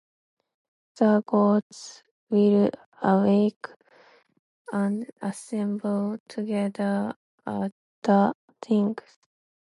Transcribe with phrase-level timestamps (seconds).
[0.97, 2.01] The gods
[2.31, 2.71] will
[3.03, 3.67] awake
[4.71, 8.33] and assemble together at the
[8.63, 8.95] thing.